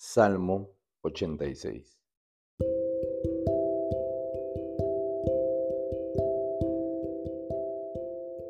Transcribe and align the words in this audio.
Salmo 0.00 0.76
86. 1.02 1.98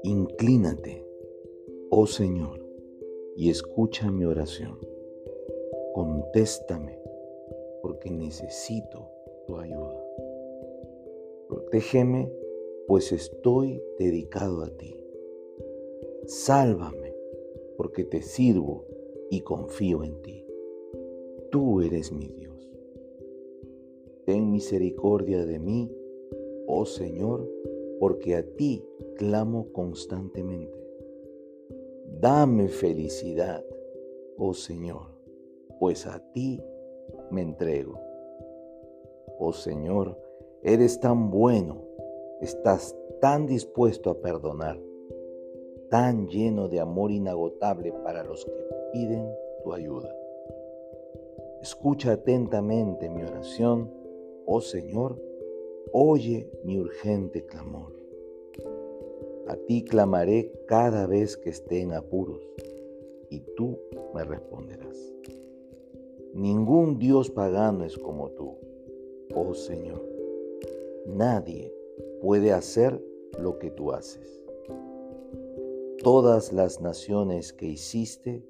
Inclínate, 0.03 1.07
oh 1.89 2.07
Señor, 2.07 2.63
y 3.35 3.49
escucha 3.49 4.11
mi 4.11 4.27
oración. 4.27 4.79
Contéstame, 5.95 7.01
porque 7.81 8.11
necesito 8.11 9.11
tu 9.47 9.57
ayuda. 9.57 10.05
Protégeme, 11.49 12.31
pues 12.87 13.11
estoy 13.11 13.83
dedicado 13.99 14.65
a 14.65 14.69
ti. 14.77 15.01
Sálvame, 16.27 17.15
porque 17.79 18.05
te 18.05 18.21
sirvo 18.21 18.85
y 19.31 19.41
confío 19.41 20.05
en 20.05 20.21
ti. 20.21 20.48
Tú 21.51 21.81
eres 21.81 22.13
mi 22.13 22.29
Dios. 22.29 22.69
Ten 24.27 24.51
misericordia 24.51 25.47
de 25.47 25.59
mí, 25.59 25.91
oh 26.67 26.85
Señor, 26.85 27.49
porque 27.99 28.37
a 28.37 28.43
ti 28.43 28.85
clamo 29.17 29.73
constantemente. 29.73 30.79
Dame 32.21 32.69
felicidad, 32.69 33.65
oh 34.37 34.53
Señor, 34.53 35.07
pues 35.81 36.07
a 36.07 36.19
ti 36.33 36.61
me 37.31 37.41
entrego. 37.41 37.99
Oh 39.39 39.55
Señor, 39.55 40.19
eres 40.63 41.01
tan 41.01 41.31
bueno, 41.31 41.83
estás 42.43 42.95
tan 43.23 43.47
dispuesto 43.47 44.11
a 44.11 44.21
perdonar, 44.21 44.79
tan 45.89 46.29
lleno 46.29 46.69
de 46.69 46.81
amor 46.81 47.11
inagotable 47.11 47.93
para 48.05 48.23
los 48.23 48.45
que 48.45 48.67
piden 48.93 49.33
tu 49.65 49.73
ayuda. 49.73 50.18
Escucha 51.69 52.13
atentamente 52.13 53.11
mi 53.11 53.23
oración, 53.25 53.93
oh 54.47 54.63
Señor, 54.63 55.21
oye 55.93 56.51
mi 56.65 56.79
urgente 56.79 57.45
clamor. 57.45 57.93
A 59.49 59.55
ti 59.55 59.85
clamaré 59.85 60.51
cada 60.67 61.07
vez 61.07 61.37
que 61.37 61.51
esté 61.51 61.83
en 61.83 61.93
apuros, 61.93 62.41
y 63.29 63.41
tú 63.55 63.79
me 64.15 64.25
responderás. 64.25 64.97
Ningún 66.33 66.99
Dios 66.99 67.31
pagano 67.31 67.85
es 67.85 67.99
como 67.99 68.31
tú, 68.31 68.57
oh 69.35 69.53
Señor. 69.53 70.03
Nadie 71.05 71.71
puede 72.23 72.53
hacer 72.53 72.99
lo 73.39 73.59
que 73.59 73.71
tú 73.71 73.93
haces. 73.93 74.43
Todas 76.03 76.51
las 76.51 76.81
naciones 76.81 77.53
que 77.53 77.67
hiciste 77.67 78.43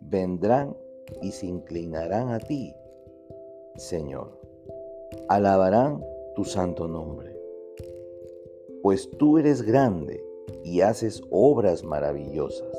vendrán 0.00 0.74
y 1.20 1.32
se 1.32 1.46
inclinarán 1.46 2.30
a 2.30 2.38
ti, 2.38 2.74
Señor. 3.76 4.38
Alabarán 5.28 6.04
tu 6.34 6.44
santo 6.44 6.88
nombre. 6.88 7.36
Pues 8.82 9.10
tú 9.18 9.38
eres 9.38 9.62
grande 9.62 10.24
y 10.64 10.80
haces 10.80 11.22
obras 11.30 11.84
maravillosas. 11.84 12.76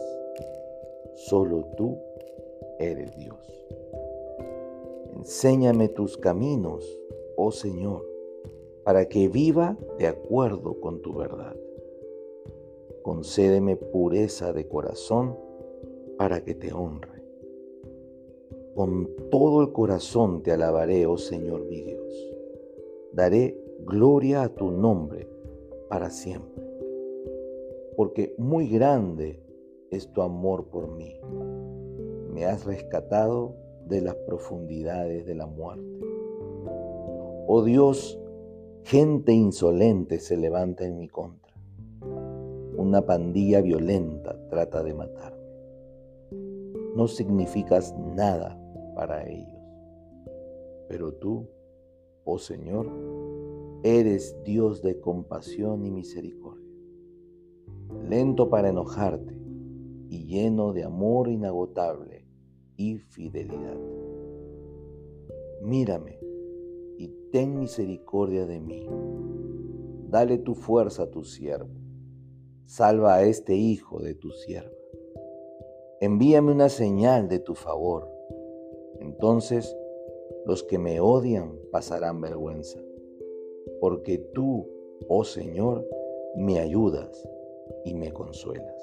Solo 1.16 1.66
tú 1.78 1.98
eres 2.80 3.16
Dios. 3.16 3.38
Enséñame 5.16 5.88
tus 5.90 6.18
caminos, 6.18 7.00
oh 7.38 7.52
Señor, 7.52 8.06
para 8.84 9.08
que 9.08 9.30
viva 9.30 9.78
de 9.98 10.08
acuerdo 10.08 10.80
con 10.82 11.02
tu 11.02 11.14
verdad. 11.14 11.56
Concédeme 13.04 13.76
pureza 13.76 14.52
de 14.54 14.68
corazón 14.68 15.38
para 16.18 16.44
que 16.44 16.56
te 16.56 16.74
honre. 16.74 17.13
Con 18.76 19.08
todo 19.30 19.62
el 19.62 19.72
corazón 19.72 20.42
te 20.42 20.52
alabaré, 20.52 21.06
oh 21.06 21.20
Señor 21.20 21.66
mi 21.66 21.82
Dios. 21.82 22.12
Daré 23.12 23.56
gloria 23.86 24.42
a 24.42 24.50
tu 24.50 24.72
nombre 24.72 25.28
para 25.90 26.10
siempre, 26.10 26.64
porque 27.96 28.34
muy 28.40 28.68
grande 28.68 29.40
es 29.92 30.12
tu 30.12 30.24
amor 30.24 30.66
por 30.70 30.88
mí. 30.88 31.16
Me 32.34 32.46
has 32.46 32.66
rescatado 32.66 33.54
de 33.86 34.02
las 34.02 34.16
profundidades 34.16 35.28
de 35.28 35.36
la 35.36 35.46
muerte. 35.46 36.00
Oh 37.46 37.62
Dios, 37.64 38.20
gente 38.86 39.34
insolente 39.34 40.18
se 40.18 40.36
levanta 40.36 40.84
en 40.84 40.98
mi 40.98 41.10
contra. 41.10 41.54
Una 42.76 43.06
pandilla 43.06 43.62
violenta 43.62 44.36
trata 44.50 44.82
de 44.82 44.96
matarme. 44.96 45.44
No 46.96 47.08
significas 47.08 47.96
nada 48.16 48.60
para 48.94 49.28
ellos. 49.30 49.62
Pero 50.88 51.14
tú, 51.14 51.50
oh 52.26 52.38
Señor, 52.38 52.90
eres 53.84 54.36
Dios 54.44 54.82
de 54.82 55.00
compasión 55.00 55.86
y 55.86 55.92
misericordia, 55.92 56.70
lento 58.08 58.50
para 58.50 58.70
enojarte 58.70 59.38
y 60.10 60.26
lleno 60.26 60.74
de 60.74 60.84
amor 60.84 61.30
inagotable 61.30 62.28
y 62.78 62.98
fidelidad. 62.98 63.78
Mírame 65.62 66.20
y 66.98 67.08
ten 67.32 67.58
misericordia 67.58 68.46
de 68.46 68.60
mí. 68.60 68.88
Dale 70.10 70.38
tu 70.38 70.54
fuerza 70.54 71.04
a 71.04 71.10
tu 71.10 71.24
siervo. 71.24 71.74
Salva 72.66 73.16
a 73.16 73.24
este 73.24 73.56
hijo 73.56 74.00
de 74.00 74.14
tu 74.14 74.32
sierva. 74.32 74.76
Envíame 76.02 76.52
una 76.52 76.70
señal 76.70 77.28
de 77.30 77.40
tu 77.40 77.56
favor 77.56 78.13
entonces 79.14 79.78
los 80.46 80.64
que 80.64 80.80
me 80.80 81.00
odian 81.00 81.60
pasarán 81.72 82.20
vergüenza, 82.20 82.80
porque 83.80 84.18
tú, 84.18 84.68
oh 85.08 85.24
Señor, 85.24 85.88
me 86.36 86.60
ayudas 86.60 87.30
y 87.86 87.94
me 87.94 88.12
consuelas. 88.12 88.76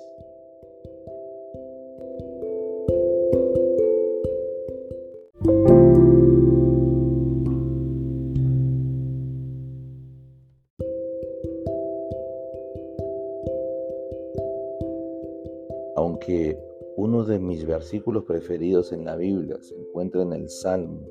De 17.31 17.39
mis 17.39 17.65
versículos 17.65 18.25
preferidos 18.25 18.91
en 18.91 19.05
la 19.05 19.15
Biblia 19.15 19.57
se 19.61 19.77
encuentra 19.77 20.23
en 20.23 20.33
el 20.33 20.49
Salmo 20.49 21.07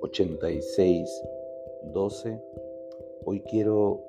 86, 0.00 1.10
12. 1.92 2.40
Hoy 3.24 3.40
quiero 3.40 4.00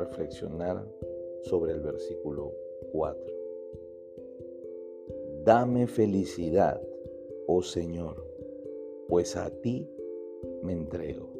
reflexionar 0.00 0.84
sobre 1.42 1.74
el 1.74 1.80
versículo 1.80 2.52
4. 2.90 3.22
Dame 5.44 5.86
felicidad, 5.86 6.82
oh 7.46 7.62
Señor, 7.62 8.26
pues 9.08 9.36
a 9.36 9.48
ti 9.62 9.88
me 10.62 10.72
entrego. 10.72 11.30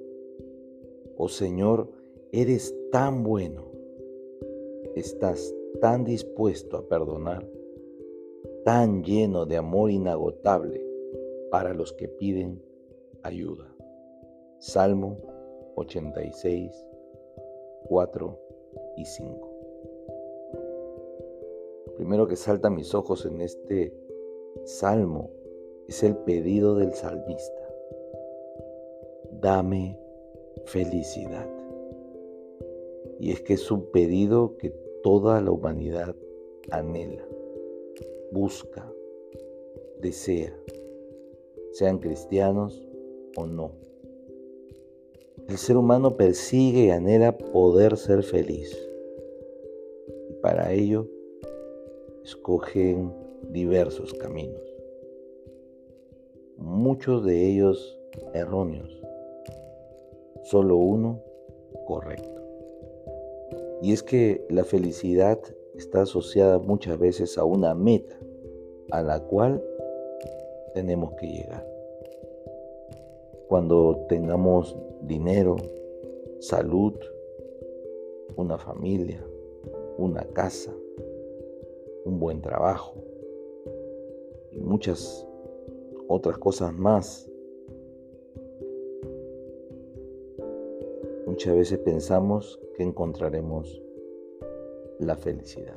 Oh 1.17 1.29
Señor, 1.29 1.91
eres 2.31 2.73
tan 2.93 3.25
bueno, 3.25 3.65
estás 4.95 5.53
tan 5.81 6.05
dispuesto 6.05 6.77
a 6.77 6.89
perdonar 6.89 7.60
tan 8.65 9.03
lleno 9.03 9.47
de 9.47 9.57
amor 9.57 9.91
inagotable 9.91 10.85
para 11.51 11.73
los 11.73 11.93
que 11.93 12.09
piden 12.09 12.63
ayuda. 13.23 13.75
Salmo 14.59 15.17
86, 15.77 16.87
4 17.85 18.39
y 18.97 19.05
5. 19.05 19.51
Lo 21.87 21.95
primero 21.95 22.27
que 22.27 22.37
salta 22.37 22.69
a 22.69 22.71
mis 22.71 22.95
ojos 22.95 23.25
en 23.25 23.41
este 23.41 23.95
salmo 24.65 25.31
es 25.89 26.03
el 26.03 26.17
pedido 26.17 26.77
del 26.77 26.93
salmista. 26.93 27.75
Dame 29.41 29.99
felicidad. 30.67 31.49
Y 33.19 33.33
es 33.33 33.41
que 33.41 33.55
es 33.55 33.71
un 33.71 33.91
pedido 33.91 34.57
que 34.59 34.71
toda 35.03 35.41
la 35.41 35.51
humanidad 35.51 36.15
anhela 36.71 37.25
busca, 38.31 38.91
desea, 40.01 40.55
sean 41.73 41.99
cristianos 41.99 42.83
o 43.37 43.47
no. 43.47 43.73
El 45.49 45.59
ser 45.59 45.77
humano 45.77 46.17
persigue 46.17 46.85
y 46.85 46.91
anhela 46.91 47.37
poder 47.37 47.97
ser 47.97 48.23
feliz. 48.23 48.77
Y 50.29 50.35
para 50.35 50.73
ello 50.73 51.09
escogen 52.23 53.13
diversos 53.51 54.15
caminos. 54.15 54.63
Muchos 56.57 57.25
de 57.25 57.49
ellos 57.49 57.99
erróneos. 58.35 59.01
Solo 60.45 60.77
uno 60.77 61.23
correcto. 61.87 62.41
Y 63.83 63.93
es 63.93 64.03
que 64.03 64.47
la 64.51 64.65
felicidad 64.65 65.41
está 65.81 66.03
asociada 66.03 66.59
muchas 66.59 66.99
veces 66.99 67.39
a 67.39 67.45
una 67.45 67.75
meta 67.75 68.19
a 68.91 69.03
la 69.03 69.19
cual 69.21 69.63
tenemos 70.75 71.15
que 71.15 71.27
llegar. 71.27 71.67
cuando 73.49 74.07
tengamos 74.09 74.77
dinero, 75.03 75.57
salud, 76.39 76.95
una 78.37 78.57
familia, 78.59 79.25
una 79.99 80.23
casa, 80.23 80.73
un 82.05 82.21
buen 82.21 82.41
trabajo 82.41 82.95
y 84.53 84.61
muchas 84.61 85.27
otras 86.07 86.39
cosas 86.39 86.73
más. 86.73 87.29
Muchas 91.27 91.57
veces 91.57 91.79
pensamos 91.79 92.61
que 92.77 92.85
encontraremos 92.85 93.83
la 95.01 95.17
felicidad. 95.17 95.77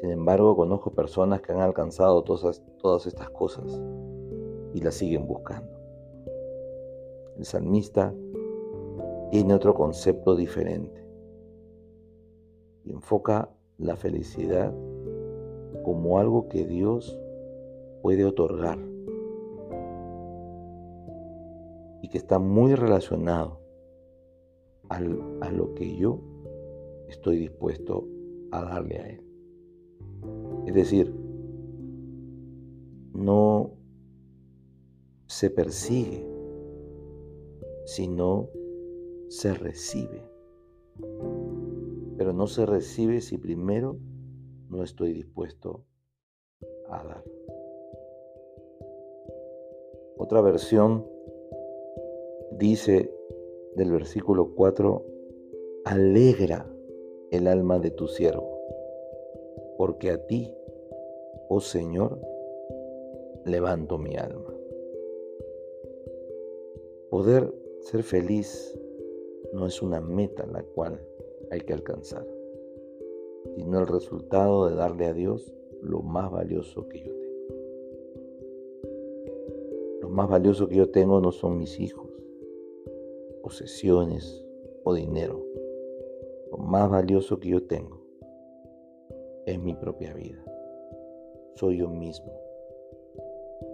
Sin 0.00 0.10
embargo, 0.10 0.54
conozco 0.54 0.92
personas 0.92 1.40
que 1.40 1.52
han 1.52 1.60
alcanzado 1.60 2.22
todas, 2.22 2.62
todas 2.78 3.06
estas 3.06 3.30
cosas 3.30 3.80
y 4.74 4.80
las 4.80 4.94
siguen 4.94 5.26
buscando. 5.26 5.76
El 7.36 7.44
salmista 7.44 8.14
tiene 9.30 9.54
otro 9.54 9.74
concepto 9.74 10.36
diferente 10.36 11.04
y 12.84 12.92
enfoca 12.92 13.50
la 13.78 13.96
felicidad 13.96 14.72
como 15.84 16.18
algo 16.18 16.48
que 16.48 16.64
Dios 16.64 17.18
puede 18.02 18.24
otorgar 18.24 18.78
y 22.02 22.08
que 22.08 22.18
está 22.18 22.38
muy 22.38 22.74
relacionado 22.74 23.60
a 24.88 25.00
lo 25.00 25.74
que 25.74 25.96
yo 25.96 26.20
estoy 27.08 27.38
dispuesto 27.38 28.06
a 28.50 28.62
darle 28.62 28.98
a 28.98 29.08
Él. 29.08 29.24
Es 30.66 30.74
decir, 30.74 31.14
no 33.14 33.72
se 35.26 35.50
persigue, 35.50 36.26
sino 37.84 38.48
se 39.28 39.54
recibe. 39.54 40.22
Pero 42.16 42.32
no 42.32 42.46
se 42.46 42.66
recibe 42.66 43.20
si 43.20 43.38
primero 43.38 43.98
no 44.68 44.82
estoy 44.82 45.12
dispuesto 45.12 45.84
a 46.90 47.04
dar. 47.04 47.24
Otra 50.16 50.40
versión 50.40 51.06
dice 52.58 53.14
del 53.76 53.92
versículo 53.92 54.54
4, 54.54 55.04
alegra 55.84 56.68
el 57.30 57.46
alma 57.46 57.78
de 57.78 57.90
tu 57.90 58.08
siervo, 58.08 58.58
porque 59.76 60.10
a 60.10 60.26
ti, 60.26 60.54
oh 61.48 61.60
Señor, 61.60 62.18
levanto 63.44 63.98
mi 63.98 64.16
alma. 64.16 64.54
Poder 67.10 67.52
ser 67.80 68.02
feliz 68.02 68.78
no 69.52 69.66
es 69.66 69.82
una 69.82 70.00
meta 70.00 70.46
la 70.46 70.62
cual 70.62 71.00
hay 71.50 71.60
que 71.60 71.72
alcanzar, 71.72 72.26
sino 73.56 73.80
el 73.80 73.86
resultado 73.86 74.68
de 74.68 74.76
darle 74.76 75.06
a 75.06 75.14
Dios 75.14 75.52
lo 75.82 76.00
más 76.02 76.30
valioso 76.30 76.88
que 76.88 77.00
yo 77.00 77.12
tengo. 77.12 77.28
Lo 80.02 80.08
más 80.10 80.28
valioso 80.28 80.68
que 80.68 80.76
yo 80.76 80.90
tengo 80.90 81.20
no 81.20 81.32
son 81.32 81.58
mis 81.58 81.78
hijos, 81.78 82.08
posesiones 83.42 84.44
o 84.84 84.94
dinero. 84.94 85.47
Más 86.68 86.90
valioso 86.90 87.40
que 87.40 87.48
yo 87.48 87.66
tengo 87.66 87.98
es 89.46 89.58
mi 89.58 89.72
propia 89.72 90.12
vida. 90.12 90.44
Soy 91.54 91.78
yo 91.78 91.88
mismo. 91.88 92.30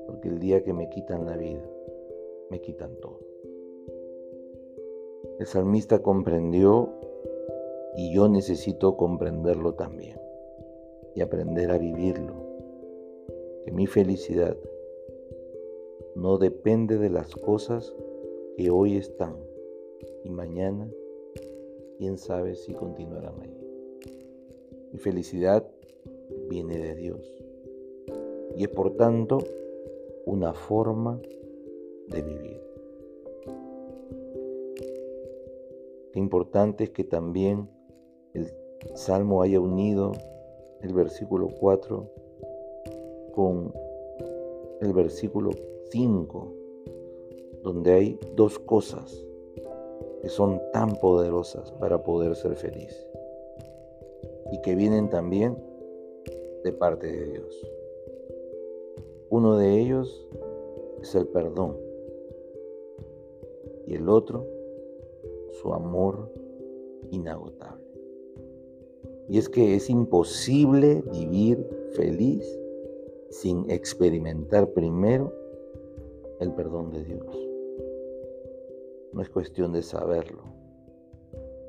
Porque 0.06 0.28
el 0.28 0.38
día 0.38 0.62
que 0.62 0.72
me 0.72 0.88
quitan 0.90 1.26
la 1.26 1.36
vida, 1.36 1.68
me 2.50 2.60
quitan 2.60 2.94
todo. 3.00 3.18
El 5.40 5.46
salmista 5.46 6.04
comprendió 6.04 6.88
y 7.96 8.14
yo 8.14 8.28
necesito 8.28 8.96
comprenderlo 8.96 9.74
también 9.74 10.20
y 11.16 11.20
aprender 11.20 11.72
a 11.72 11.78
vivirlo. 11.78 12.34
Que 13.64 13.72
mi 13.72 13.88
felicidad 13.88 14.56
no 16.14 16.38
depende 16.38 16.98
de 16.98 17.10
las 17.10 17.34
cosas 17.34 17.92
que 18.56 18.70
hoy 18.70 18.96
están 18.96 19.34
y 20.22 20.30
mañana 20.30 20.88
quién 22.04 22.18
sabe 22.18 22.54
si 22.54 22.74
continuarán 22.74 23.40
ahí. 23.40 23.58
Mi 24.92 24.98
felicidad 24.98 25.66
viene 26.50 26.76
de 26.76 26.94
Dios 26.94 27.32
y 28.54 28.64
es 28.64 28.68
por 28.68 28.94
tanto 28.98 29.38
una 30.26 30.52
forma 30.52 31.18
de 32.08 32.20
vivir. 32.20 32.60
Qué 36.12 36.18
importante 36.18 36.84
es 36.84 36.90
que 36.90 37.04
también 37.04 37.70
el 38.34 38.52
Salmo 38.92 39.40
haya 39.40 39.58
unido 39.58 40.12
el 40.82 40.92
versículo 40.92 41.48
4 41.58 42.10
con 43.34 43.72
el 44.82 44.92
versículo 44.92 45.52
5, 45.90 46.52
donde 47.62 47.92
hay 47.94 48.20
dos 48.36 48.58
cosas 48.58 49.23
que 50.24 50.30
son 50.30 50.58
tan 50.72 50.96
poderosas 50.96 51.70
para 51.72 52.02
poder 52.02 52.34
ser 52.34 52.56
feliz 52.56 53.06
y 54.50 54.58
que 54.62 54.74
vienen 54.74 55.10
también 55.10 55.54
de 56.64 56.72
parte 56.72 57.06
de 57.06 57.26
Dios. 57.26 57.70
Uno 59.28 59.58
de 59.58 59.78
ellos 59.78 60.26
es 61.02 61.14
el 61.14 61.26
perdón 61.26 61.76
y 63.86 63.96
el 63.96 64.08
otro 64.08 64.46
su 65.60 65.74
amor 65.74 66.32
inagotable. 67.10 67.84
Y 69.28 69.36
es 69.36 69.50
que 69.50 69.74
es 69.74 69.90
imposible 69.90 71.04
vivir 71.12 71.68
feliz 71.96 72.46
sin 73.28 73.70
experimentar 73.70 74.70
primero 74.70 75.34
el 76.40 76.50
perdón 76.54 76.92
de 76.92 77.04
Dios. 77.04 77.53
No 79.14 79.22
es 79.22 79.30
cuestión 79.30 79.72
de 79.72 79.80
saberlo, 79.82 80.42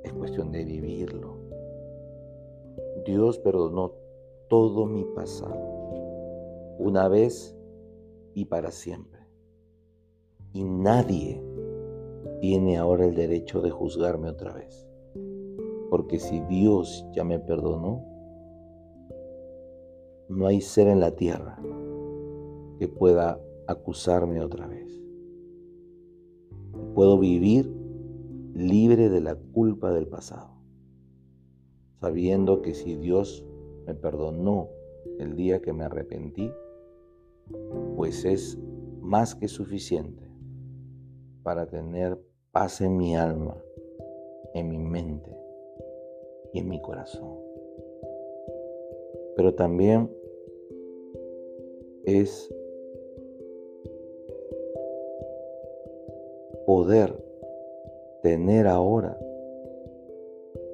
es 0.04 0.12
cuestión 0.14 0.52
de 0.52 0.66
vivirlo. 0.66 1.38
Dios 3.06 3.38
perdonó 3.38 3.94
todo 4.50 4.88
mi 4.88 5.04
pasado, 5.04 5.56
una 6.80 7.08
vez 7.08 7.56
y 8.34 8.46
para 8.46 8.72
siempre. 8.72 9.20
Y 10.54 10.64
nadie 10.64 11.40
tiene 12.42 12.78
ahora 12.78 13.06
el 13.06 13.14
derecho 13.14 13.62
de 13.62 13.70
juzgarme 13.70 14.30
otra 14.30 14.52
vez. 14.52 14.90
Porque 15.92 16.18
si 16.18 16.40
Dios 16.50 17.06
ya 17.14 17.24
me 17.24 17.38
perdonó, 17.38 18.04
no 20.30 20.48
hay 20.48 20.62
ser 20.62 20.88
en 20.88 21.00
la 21.00 21.12
tierra 21.12 21.62
que 22.80 22.88
pueda 22.88 23.40
acusarme 23.68 24.42
otra 24.42 24.66
vez. 24.66 25.05
Puedo 26.96 27.20
vivir 27.20 27.70
libre 28.54 29.10
de 29.10 29.20
la 29.20 29.36
culpa 29.36 29.92
del 29.92 30.08
pasado, 30.08 30.50
sabiendo 32.00 32.62
que 32.62 32.74
si 32.74 32.96
Dios 32.96 33.46
me 33.86 33.94
perdonó 33.96 34.70
el 35.20 35.36
día 35.36 35.62
que 35.62 35.74
me 35.74 35.84
arrepentí, 35.84 36.50
pues 37.98 38.24
es 38.24 38.58
más 39.02 39.36
que 39.36 39.50
suficiente 39.50 40.24
para 41.44 41.68
tener 41.68 42.18
paz 42.54 42.80
en 42.80 42.96
mi 42.96 43.18
alma, 43.18 43.62
en 44.54 44.70
mi 44.70 44.80
mente 44.80 45.38
y 46.54 46.60
en 46.60 46.70
mi 46.70 46.82
corazón. 46.82 47.38
Pero 49.36 49.54
también 49.54 50.10
es 52.06 52.50
poder 56.66 57.16
tener 58.22 58.68
ahora 58.68 59.18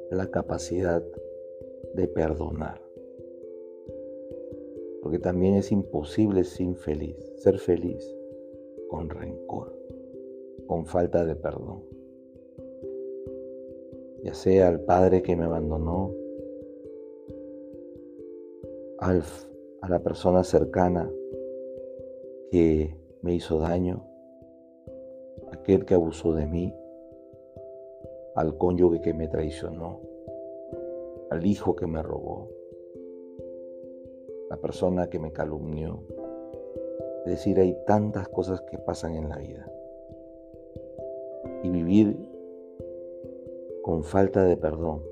la 0.09 0.27
capacidad 0.27 1.03
de 1.93 2.07
perdonar. 2.07 2.81
Porque 5.01 5.19
también 5.19 5.55
es 5.55 5.71
imposible 5.71 6.43
sin 6.43 6.75
feliz, 6.75 7.17
ser 7.37 7.57
feliz 7.57 8.15
con 8.89 9.09
rencor, 9.09 9.75
con 10.67 10.85
falta 10.85 11.25
de 11.25 11.35
perdón. 11.35 11.83
Ya 14.23 14.33
sea 14.33 14.67
al 14.67 14.81
padre 14.81 15.21
que 15.21 15.35
me 15.35 15.45
abandonó, 15.45 16.13
a 18.99 19.89
la 19.89 20.03
persona 20.03 20.43
cercana 20.43 21.11
que 22.51 22.95
me 23.23 23.33
hizo 23.33 23.57
daño, 23.57 24.10
aquel 25.51 25.85
que 25.85 25.93
abusó 25.93 26.33
de 26.33 26.47
mí, 26.47 26.73
al 28.35 28.57
cónyuge 28.57 29.01
que 29.01 29.13
me 29.13 29.27
traicionó, 29.27 29.99
al 31.29 31.45
hijo 31.45 31.75
que 31.75 31.87
me 31.87 32.01
robó, 32.01 32.49
la 34.49 34.57
persona 34.57 35.09
que 35.09 35.19
me 35.19 35.31
calumnió, 35.31 36.03
Es 37.25 37.33
decir, 37.33 37.59
hay 37.59 37.77
tantas 37.85 38.27
cosas 38.27 38.61
que 38.61 38.77
pasan 38.79 39.15
en 39.15 39.29
la 39.29 39.37
vida. 39.37 39.71
Y 41.63 41.69
vivir 41.69 42.17
con 43.83 44.03
falta 44.03 44.43
de 44.43 44.57
perdón 44.57 45.03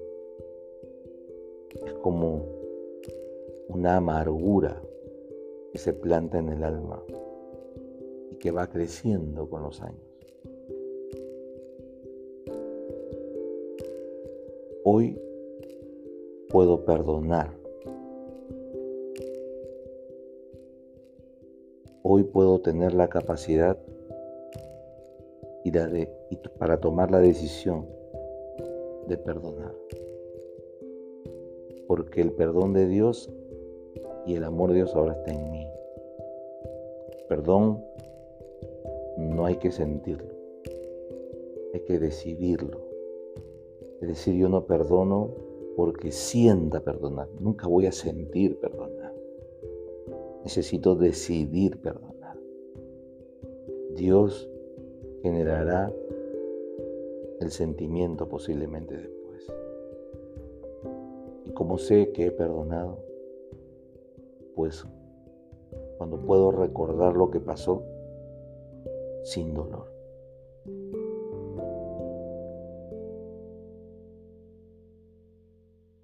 es 1.85 1.93
como 2.01 2.41
una 3.67 3.97
amargura 3.97 4.81
que 5.71 5.77
se 5.77 5.93
planta 5.93 6.39
en 6.39 6.49
el 6.49 6.63
alma 6.63 7.03
y 8.31 8.35
que 8.37 8.51
va 8.51 8.67
creciendo 8.67 9.47
con 9.47 9.61
los 9.61 9.81
años. 9.81 10.08
Hoy 14.91 15.21
puedo 16.49 16.83
perdonar. 16.83 17.51
Hoy 22.01 22.23
puedo 22.23 22.59
tener 22.61 22.95
la 22.95 23.07
capacidad 23.07 23.77
y, 25.63 25.71
para 26.57 26.79
tomar 26.79 27.11
la 27.11 27.19
decisión 27.19 27.85
de 29.07 29.15
perdonar. 29.17 29.75
Porque 31.87 32.21
el 32.21 32.31
perdón 32.31 32.73
de 32.73 32.87
Dios 32.87 33.31
y 34.25 34.33
el 34.33 34.43
amor 34.43 34.71
de 34.71 34.77
Dios 34.77 34.95
ahora 34.95 35.13
está 35.13 35.31
en 35.31 35.51
mí. 35.51 35.67
Perdón 37.27 37.85
no 39.17 39.45
hay 39.45 39.57
que 39.57 39.71
sentirlo, 39.71 40.33
hay 41.75 41.81
que 41.81 41.99
decidirlo. 41.99 42.88
Es 44.01 44.07
decir, 44.07 44.35
yo 44.35 44.49
no 44.49 44.65
perdono 44.65 45.29
porque 45.75 46.11
sienta 46.11 46.81
perdonar, 46.81 47.27
nunca 47.39 47.67
voy 47.67 47.85
a 47.85 47.91
sentir 47.91 48.59
perdonar. 48.59 49.13
Necesito 50.43 50.95
decidir 50.95 51.79
perdonar. 51.81 52.37
Dios 53.95 54.49
generará 55.21 55.91
el 57.39 57.51
sentimiento 57.51 58.27
posiblemente 58.27 58.95
después. 58.95 59.53
¿Y 61.45 61.51
como 61.51 61.77
sé 61.77 62.11
que 62.11 62.27
he 62.27 62.31
perdonado? 62.31 62.99
Pues 64.55 64.85
cuando 65.97 66.21
puedo 66.21 66.51
recordar 66.51 67.15
lo 67.15 67.29
que 67.31 67.39
pasó 67.39 67.83
sin 69.23 69.53
dolor. 69.53 69.98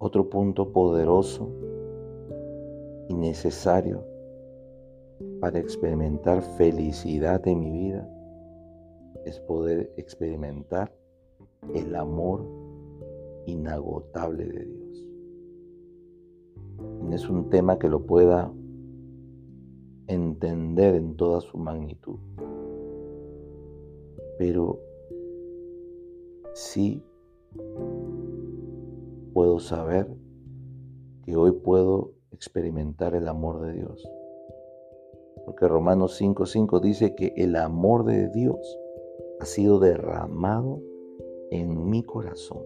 Otro 0.06 0.30
punto 0.30 0.70
poderoso 0.70 1.50
y 3.08 3.14
necesario 3.14 4.04
para 5.40 5.58
experimentar 5.58 6.42
felicidad 6.56 7.44
en 7.48 7.58
mi 7.58 7.72
vida 7.72 8.08
es 9.24 9.40
poder 9.40 9.92
experimentar 9.96 10.94
el 11.74 11.96
amor 11.96 12.46
inagotable 13.46 14.46
de 14.46 14.64
Dios. 14.64 15.06
es 17.10 17.28
un 17.28 17.50
tema 17.50 17.76
que 17.76 17.88
lo 17.88 18.06
pueda 18.06 18.52
entender 20.06 20.94
en 20.94 21.16
toda 21.16 21.40
su 21.40 21.58
magnitud. 21.58 22.20
Pero 24.38 24.78
sí 26.54 27.02
puedo 29.36 29.58
saber 29.58 30.06
que 31.26 31.36
hoy 31.36 31.52
puedo 31.52 32.14
experimentar 32.32 33.14
el 33.14 33.28
amor 33.28 33.60
de 33.60 33.74
Dios. 33.74 34.10
Porque 35.44 35.68
Romanos 35.68 36.18
5:5 36.18 36.80
dice 36.80 37.14
que 37.14 37.34
el 37.36 37.54
amor 37.56 38.06
de 38.06 38.30
Dios 38.30 38.80
ha 39.38 39.44
sido 39.44 39.78
derramado 39.78 40.80
en 41.50 41.90
mi 41.90 42.02
corazón. 42.02 42.62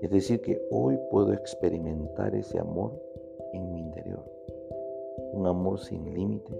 Es 0.00 0.10
decir, 0.10 0.40
que 0.40 0.62
hoy 0.70 0.98
puedo 1.10 1.34
experimentar 1.34 2.34
ese 2.34 2.58
amor 2.58 2.98
en 3.52 3.70
mi 3.70 3.80
interior. 3.80 4.24
Un 5.34 5.46
amor 5.46 5.78
sin 5.78 6.14
límite, 6.14 6.58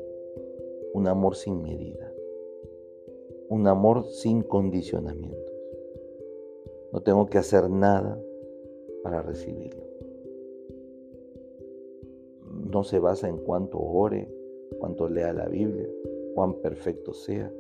un 0.93 1.09
amor 1.09 1.37
sin 1.37 1.63
medida, 1.63 2.13
un 3.49 3.67
amor 3.67 4.05
sin 4.05 4.43
condicionamientos. 4.43 5.55
No 6.93 7.01
tengo 7.01 7.25
que 7.31 7.39
hacer 7.39 7.71
nada 7.71 8.21
para 9.03 9.23
recibirlo. 9.23 9.83
No 12.71 12.85
se 12.85 12.99
basa 12.99 13.29
en 13.29 13.39
cuánto 13.39 13.79
ore, 13.79 14.29
cuánto 14.79 15.09
lea 15.09 15.33
la 15.33 15.49
Biblia, 15.49 15.89
cuán 16.35 16.55
perfecto 16.61 17.13
sea, 17.13 17.53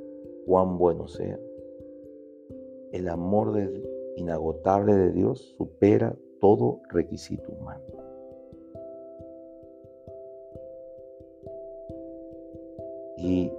cuán 0.46 0.78
bueno 0.78 1.08
sea 1.08 1.38
el 2.92 3.08
amor 3.08 3.54
inagotable 4.16 4.94
de 4.94 5.12
Dios 5.12 5.54
supera 5.56 6.16
todo 6.40 6.80
requisito 6.90 7.52
humano. 7.52 7.84
Y 13.18 13.50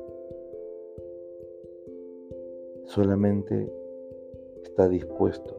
solamente 2.86 3.72
está 4.64 4.88
dispuesto 4.88 5.56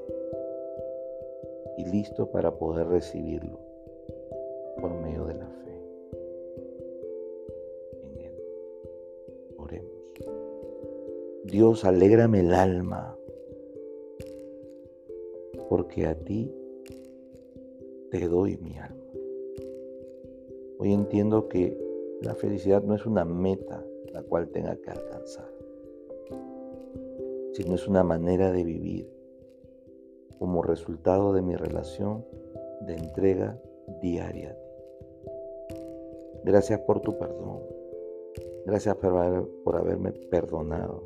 y 1.81 1.85
listo 1.87 2.31
para 2.31 2.59
poder 2.59 2.87
recibirlo 2.89 3.59
por 4.81 4.93
medio 5.01 5.25
de 5.25 5.35
la 5.35 5.47
fe 5.47 5.83
en 8.03 8.21
Él. 8.21 8.35
Oremos. 9.57 9.91
Dios, 11.45 11.85
alégrame 11.85 12.41
el 12.41 12.53
alma 12.53 13.17
porque 15.71 16.07
a 16.07 16.15
ti 16.15 16.53
te 18.11 18.29
doy 18.29 18.59
mi 18.59 18.77
alma. 18.77 19.05
Hoy 20.79 20.93
entiendo 20.93 21.49
que 21.49 21.79
la 22.21 22.35
felicidad 22.35 22.83
no 22.83 22.95
es 22.95 23.07
una 23.07 23.25
meta 23.25 23.85
la 24.13 24.23
cual 24.23 24.49
tenga 24.49 24.77
que 24.77 24.91
alcanzar, 24.91 25.49
sino 27.53 27.75
es 27.75 27.87
una 27.87 28.03
manera 28.03 28.51
de 28.51 28.65
vivir 28.65 29.20
como 30.41 30.63
resultado 30.63 31.35
de 31.35 31.43
mi 31.43 31.55
relación 31.55 32.25
de 32.81 32.97
entrega 32.97 33.61
diaria. 34.01 34.57
Gracias 36.43 36.81
por 36.81 37.01
tu 37.01 37.19
perdón. 37.19 37.61
Gracias 38.65 38.97
por, 38.97 39.77
haberme 39.77 40.13
perdonado. 40.13 41.03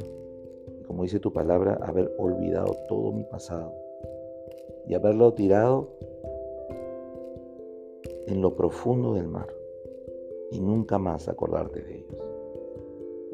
Como 0.86 1.02
dice 1.02 1.18
tu 1.18 1.32
palabra, 1.32 1.80
haber 1.82 2.14
olvidado 2.16 2.76
todo 2.88 3.10
mi 3.10 3.24
pasado 3.24 3.74
y 4.86 4.94
haberlo 4.94 5.34
tirado 5.34 5.88
en 8.28 8.40
lo 8.40 8.54
profundo 8.54 9.14
del 9.14 9.26
mar 9.26 9.48
y 10.52 10.60
nunca 10.60 10.98
más 10.98 11.28
acordarte 11.28 11.82
de 11.82 11.96
ellos. 11.96 12.18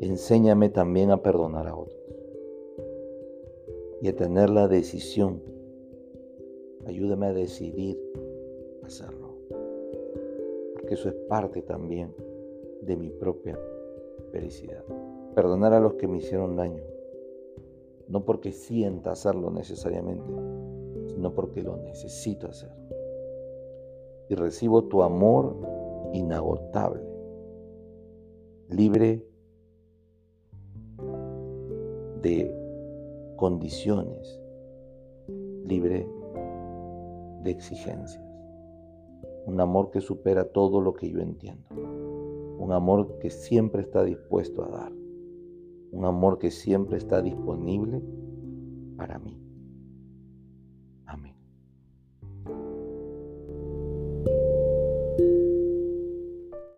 Enséñame 0.01 0.71
también 0.71 1.11
a 1.11 1.23
perdonar 1.23 1.67
a 1.67 1.77
otros 1.77 2.01
y 4.01 4.09
a 4.09 4.17
tener 4.17 4.49
la 4.49 4.67
decisión. 4.67 5.60
Ayúdame 6.87 7.27
a 7.27 7.33
decidir 7.33 7.99
hacerlo, 8.83 9.37
porque 10.75 10.95
eso 10.95 11.09
es 11.09 11.15
parte 11.29 11.63
también 11.63 12.15
de 12.83 12.97
mi 12.97 13.11
propia 13.11 13.59
felicidad. 14.33 14.85
Perdonar 15.35 15.75
a 15.75 15.81
los 15.81 15.95
que 15.95 16.09
me 16.09 16.19
hicieron 16.19 16.57
daño, 16.57 16.83
no 18.09 18.25
porque 18.25 18.53
sienta 18.53 19.13
hacerlo 19.13 19.51
necesariamente, 19.51 20.33
sino 21.09 21.33
porque 21.35 21.63
lo 21.63 21.77
necesito 21.77 22.49
hacer. 22.49 22.73
Y 24.29 24.35
recibo 24.35 24.85
tu 24.85 25.03
amor 25.03 25.57
inagotable, 26.13 27.03
libre 28.69 29.25
de 32.23 32.55
condiciones, 33.37 34.41
libre 35.65 36.07
de 37.43 37.51
exigencias. 37.51 38.25
Un 39.47 39.61
amor 39.61 39.91
que 39.91 40.01
supera 40.01 40.45
todo 40.45 40.81
lo 40.81 40.95
que 40.95 41.11
yo 41.11 41.21
entiendo. 41.21 41.67
Un 42.59 42.73
amor 42.73 43.19
que 43.19 43.31
siempre 43.31 43.83
está 43.83 44.05
dispuesto 44.05 44.65
a 44.65 44.69
dar. 44.69 44.93
Un 45.93 46.05
amor 46.05 46.39
que 46.39 46.51
siempre 46.51 46.99
está 46.99 47.23
disponible 47.23 48.03
para 48.97 49.19
mí. 49.19 49.50